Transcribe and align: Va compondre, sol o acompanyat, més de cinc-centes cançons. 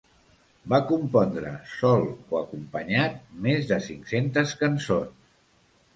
Va 0.71 0.77
compondre, 0.91 1.51
sol 1.73 2.07
o 2.35 2.39
acompanyat, 2.41 3.21
més 3.47 3.69
de 3.73 3.81
cinc-centes 3.91 4.59
cançons. 4.63 5.33